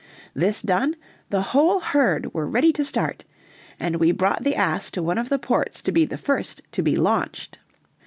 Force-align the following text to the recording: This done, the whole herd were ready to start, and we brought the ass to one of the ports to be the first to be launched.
This 0.33 0.63
done, 0.63 0.95
the 1.29 1.43
whole 1.43 1.79
herd 1.79 2.33
were 2.33 2.47
ready 2.47 2.71
to 2.73 2.83
start, 2.83 3.23
and 3.79 3.97
we 3.97 4.11
brought 4.11 4.43
the 4.43 4.55
ass 4.55 4.89
to 4.89 5.03
one 5.03 5.19
of 5.19 5.29
the 5.29 5.37
ports 5.37 5.79
to 5.83 5.91
be 5.91 6.05
the 6.05 6.17
first 6.17 6.63
to 6.71 6.81
be 6.81 6.95
launched. 6.95 7.59